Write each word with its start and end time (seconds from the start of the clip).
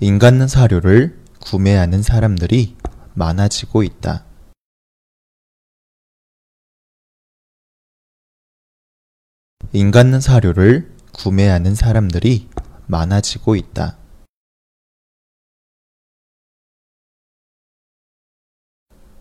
인간 0.00 0.46
사료를 0.46 1.18
구매하는 1.40 2.04
사람들이 2.04 2.76
많아지고 3.14 3.82
있다. 3.82 4.24
인간 9.72 10.20
사료를 10.20 10.94
구매하는 11.12 11.74
사람들이 11.74 12.48
많아지고 12.86 13.56
있다. 13.56 13.98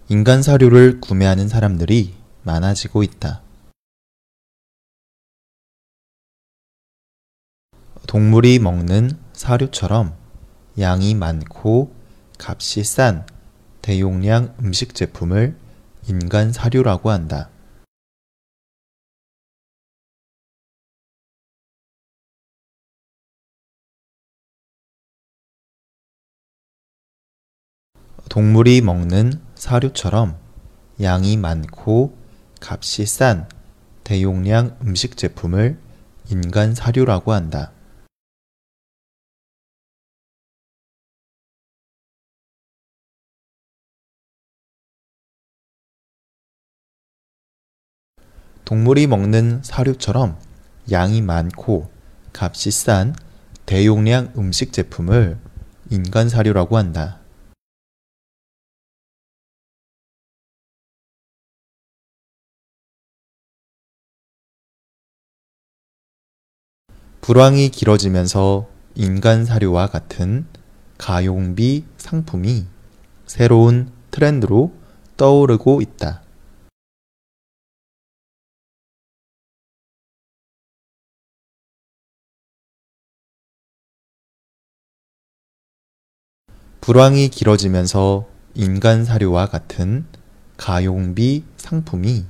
인간 0.09 0.44
사료를 0.44 1.02
구매하는 1.02 1.48
사람들이 1.48 2.16
많아지고 2.44 3.02
있다. 3.02 3.41
동물이 8.07 8.59
먹는 8.59 9.20
사료처럼 9.34 10.27
양이 10.80 11.16
많고 11.16 11.91
값이 12.39 12.84
싼 12.84 13.26
대용량 13.81 14.54
음식 14.59 14.94
제품을 14.94 15.58
인간 16.08 16.53
사료라고 16.53 17.09
한다. 17.09 17.50
동물이 28.30 28.81
먹는 28.81 29.41
사료처럼 29.55 30.38
양이 31.02 31.38
많고 31.38 32.16
값이 32.62 33.08
싼 33.08 33.50
대용량 34.03 34.78
음식 34.81 35.17
제품을 35.17 35.80
인간 36.30 36.75
사료라고 36.75 37.34
한다. 37.34 37.72
동물이 48.68 49.08
먹는 49.08 49.62
사료처럼 49.64 50.38
양이 50.92 51.22
많고 51.22 51.90
값이 52.34 52.70
싼 52.72 53.16
대용량 53.66 54.34
음식 54.38 54.73
제품을 54.73 55.38
인간 55.90 56.28
사료라고 56.28 56.76
한다. 56.76 57.22
불황이 67.22 67.70
길어지면서 67.70 68.68
인간 68.95 69.45
사료와 69.45 69.88
같은 69.88 70.45
가용비 70.98 71.86
상품이 71.95 72.66
새로운 73.28 73.94
트렌드로 74.12 74.73
떠오르고 75.16 75.80
있다. 75.80 76.27
불황이 86.88 87.27
길어지면서 87.27 88.30
인간 88.55 89.03
사료와 89.03 89.47
같은 89.47 90.05
가용비 90.55 91.43
상품이 91.57 92.23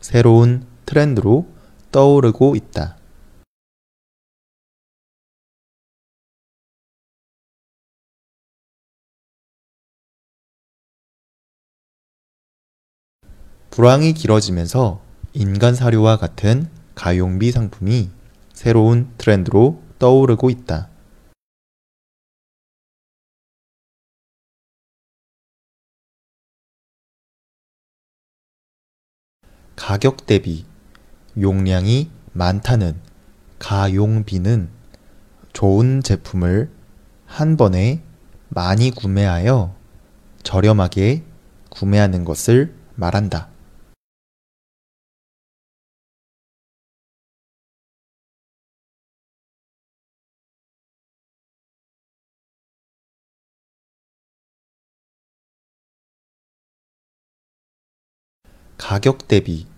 새로운 0.00 0.66
트렌드로 0.86 1.46
떠오르고 1.92 2.56
있다. 2.56 2.96
불황이 13.70 14.14
길어지면서 14.14 15.00
인간 15.32 15.76
사료와 15.76 16.16
같은 16.16 16.68
가용비 16.96 17.52
상품이 17.52 18.10
새로운 18.52 19.12
트렌드로 19.16 19.80
떠오르고 20.00 20.50
있다. 20.50 20.91
가격 29.84 30.26
대비 30.26 30.64
용량이 31.36 32.08
많다는 32.34 33.00
가용비는 33.58 34.68
좋은 35.52 36.04
제품을 36.04 36.70
한 37.26 37.56
번에 37.56 38.00
많이 38.48 38.92
구매하여 38.92 39.74
저렴하게 40.44 41.24
구매하는 41.68 42.24
것을 42.24 42.76
말한다. 42.94 43.48
가격 58.78 59.26
대비 59.26 59.71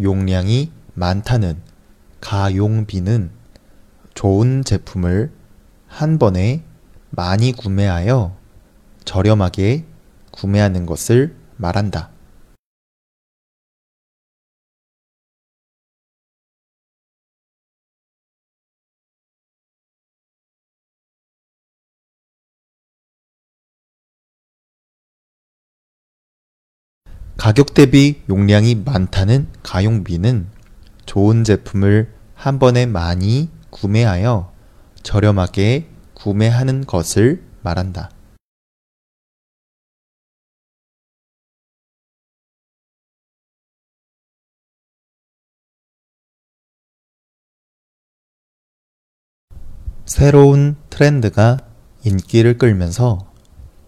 용량이 0.00 0.70
많다는 0.94 1.60
가용비는 2.20 3.30
좋은 4.14 4.62
제품을 4.64 5.32
한 5.86 6.18
번에 6.18 6.62
많이 7.10 7.52
구매하여 7.52 8.36
저렴하게 9.04 9.84
구매하는 10.30 10.86
것을 10.86 11.34
말한다. 11.56 12.10
가격 27.42 27.74
대비 27.74 28.22
용량이 28.28 28.76
많다는 28.76 29.48
가용비는 29.64 30.46
좋은 31.06 31.42
제품을 31.42 32.14
한 32.34 32.60
번에 32.60 32.86
많이 32.86 33.50
구매하여 33.70 34.52
저렴하게 35.02 35.88
구매하는 36.14 36.86
것을 36.86 37.42
말한다. 37.62 38.10
새로운 50.04 50.76
트렌드가 50.90 51.56
인기를 52.04 52.56
끌면서 52.56 53.32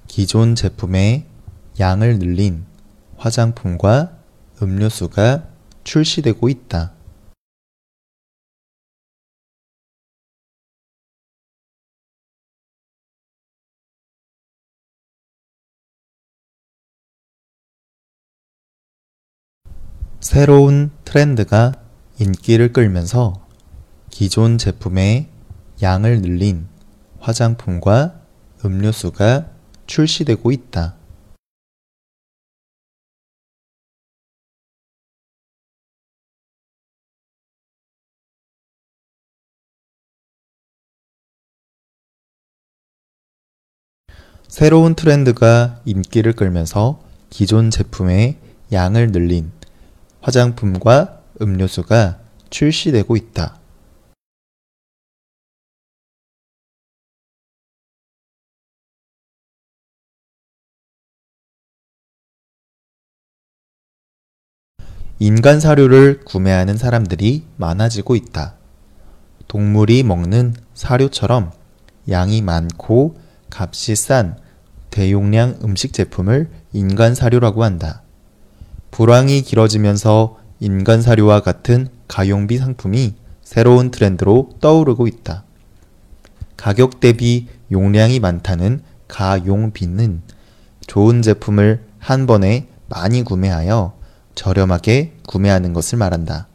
기존 0.08 0.56
제품의 0.56 1.28
양을 1.78 2.18
늘린 2.18 2.73
화장품과 3.24 4.18
음료수가 4.60 5.48
출시되고 5.82 6.46
있다. 6.50 6.92
새로운 20.20 20.90
트렌드가 21.06 21.72
인기를 22.18 22.74
끌면서 22.74 23.46
기존 24.10 24.58
제품의 24.58 25.30
양을 25.80 26.20
늘린 26.20 26.68
화장품과 27.20 28.20
음료수가 28.66 29.50
출시되고 29.86 30.52
있다. 30.52 31.03
새로운 44.54 44.94
트렌드가 44.94 45.80
인기를 45.84 46.34
끌면서 46.34 47.00
기존 47.28 47.72
제품의 47.72 48.38
양을 48.70 49.10
늘린 49.10 49.50
화장품과 50.20 51.22
음료수가 51.42 52.20
출시되고 52.50 53.16
있다. 53.16 53.58
인간 65.18 65.58
사료를 65.58 66.20
구매하는 66.20 66.76
사람들이 66.76 67.44
많아지고 67.56 68.14
있다. 68.14 68.54
동물이 69.48 70.04
먹는 70.04 70.54
사료처럼 70.74 71.50
양이 72.08 72.40
많고 72.40 73.18
값이 73.50 73.96
싼 73.96 74.43
대용량 74.94 75.58
음식 75.64 75.92
제품을 75.92 76.48
인간 76.72 77.16
사료라고 77.16 77.64
한다. 77.64 78.02
불황이 78.92 79.42
길어지면서 79.42 80.38
인간 80.60 81.02
사료와 81.02 81.40
같은 81.40 81.88
가용비 82.06 82.58
상품이 82.58 83.16
새로운 83.42 83.90
트렌드로 83.90 84.50
떠오르고 84.60 85.08
있다. 85.08 85.42
가격 86.56 87.00
대비 87.00 87.48
용량이 87.72 88.20
많다는 88.20 88.82
가용비는 89.08 90.22
좋은 90.86 91.22
제품을 91.22 91.82
한 91.98 92.26
번에 92.26 92.68
많이 92.86 93.24
구매하여 93.24 93.98
저렴하게 94.36 95.14
구매하는 95.26 95.72
것을 95.72 95.98
말한다. 95.98 96.46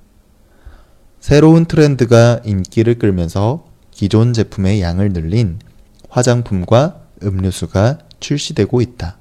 새로운 1.19 1.65
트렌드가 1.65 2.39
인기를 2.45 2.99
끌면서 2.99 3.65
기존 3.91 4.31
제품의 4.31 4.81
양을 4.81 5.11
늘린 5.11 5.59
화장품과 6.07 7.01
음료수가 7.21 7.99
출시되고 8.19 8.81
있다. 8.81 9.18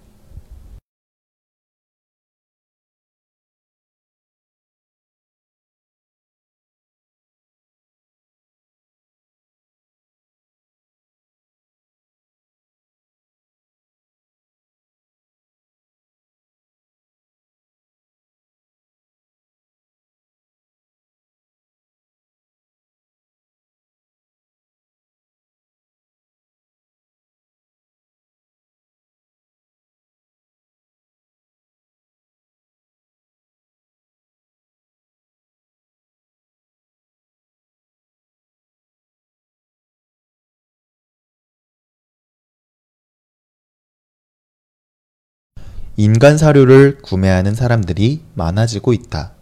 인간 46.01 46.39
사료를 46.39 46.99
구매하는 47.03 47.57
사람들이 47.57 48.23
많아지고 48.35 48.93
있다. 48.93 49.33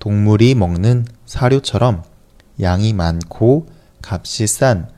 동물이 0.00 0.54
먹는 0.54 1.06
사료처럼 1.24 2.02
양이 2.60 2.92
많고 2.92 3.68
값이 4.06 4.48
싼 4.48 4.90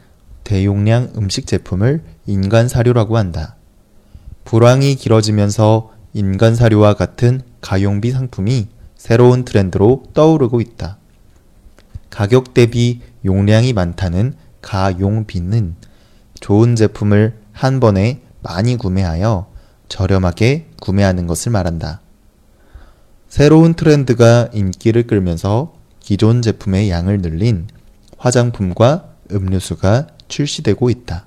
대용량 0.42 1.12
음식 1.16 1.46
제품을 1.46 2.02
인간 2.26 2.66
사료라고 2.66 3.16
한다. 3.16 3.54
불황이 4.44 4.96
길어지면서 4.96 5.92
인간 6.12 6.56
사료와 6.56 6.94
같은 6.94 7.42
가용비 7.60 8.10
상품이 8.10 8.66
새로운 8.96 9.44
트렌드로 9.44 10.02
떠오르고 10.12 10.60
있다. 10.60 10.98
가격 12.10 12.52
대비 12.52 13.00
용량이 13.24 13.74
많다는 13.74 14.34
가용비는 14.60 15.76
좋은 16.40 16.74
제품을 16.74 17.38
한 17.52 17.78
번에 17.78 18.22
많이 18.42 18.76
구매하여 18.76 19.53
저렴하게 19.88 20.70
구매하는 20.80 21.26
것을 21.26 21.52
말한다. 21.52 22.00
새로운 23.28 23.74
트렌드가 23.74 24.48
인기를 24.52 25.06
끌면서 25.06 25.74
기존 26.00 26.42
제품의 26.42 26.90
양을 26.90 27.18
늘린 27.18 27.68
화장품과 28.18 29.14
음료수가 29.32 30.06
출시되고 30.28 30.90
있다. 30.90 31.26